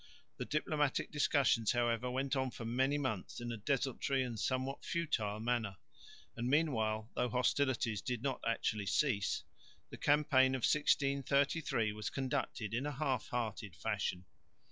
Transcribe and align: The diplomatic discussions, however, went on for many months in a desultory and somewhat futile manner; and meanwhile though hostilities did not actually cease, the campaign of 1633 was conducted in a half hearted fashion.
The 0.37 0.45
diplomatic 0.45 1.11
discussions, 1.11 1.73
however, 1.73 2.09
went 2.09 2.35
on 2.35 2.49
for 2.49 2.65
many 2.65 2.97
months 2.97 3.39
in 3.39 3.51
a 3.51 3.57
desultory 3.57 4.23
and 4.23 4.39
somewhat 4.39 4.83
futile 4.83 5.39
manner; 5.39 5.77
and 6.35 6.49
meanwhile 6.49 7.11
though 7.13 7.29
hostilities 7.29 8.01
did 8.01 8.23
not 8.23 8.41
actually 8.43 8.87
cease, 8.87 9.43
the 9.91 9.97
campaign 9.97 10.55
of 10.55 10.61
1633 10.65 11.91
was 11.93 12.09
conducted 12.09 12.73
in 12.73 12.87
a 12.87 12.93
half 12.93 13.27
hearted 13.27 13.75
fashion. 13.75 14.25